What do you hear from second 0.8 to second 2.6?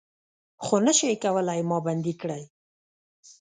نه شئ کولای ما بندۍ کړي